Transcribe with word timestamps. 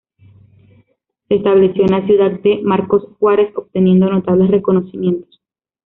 Se 1.27 1.35
estableció 1.35 1.83
en 1.83 1.91
la 1.91 2.03
ciudad 2.07 2.31
de 2.39 2.61
Marcos 2.63 3.03
Juárez, 3.19 3.51
obteniendo 3.55 4.09
notables 4.09 4.49
reconocimientos. 4.49 5.39